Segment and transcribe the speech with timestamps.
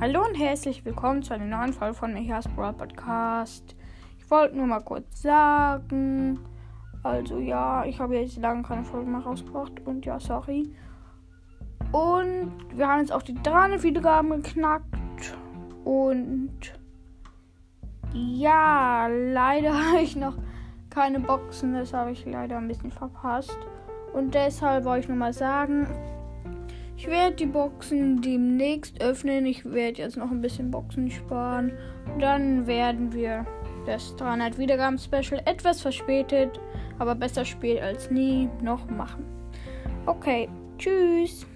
[0.00, 3.76] Hallo und herzlich willkommen zu einer neuen Folge von Micha's Brawl Podcast.
[4.18, 6.40] Ich wollte nur mal kurz sagen,
[7.04, 10.74] also ja, ich habe jetzt lange keine Folge mehr rausgebracht und ja, sorry.
[11.92, 15.36] Und wir haben jetzt auch die 300 Wiedergaben geknackt
[15.84, 16.58] und
[18.12, 20.34] ja, leider habe ich noch
[20.90, 23.56] keine Boxen, das habe ich leider ein bisschen verpasst.
[24.12, 25.86] Und deshalb wollte ich nur mal sagen,
[27.04, 29.44] ich werde die Boxen demnächst öffnen.
[29.44, 31.76] Ich werde jetzt noch ein bisschen Boxen sparen.
[32.18, 33.44] Dann werden wir
[33.84, 36.58] das 300 Wiedergaben Special etwas verspätet,
[36.98, 39.22] aber besser spät als nie noch machen.
[40.06, 41.46] Okay, tschüss.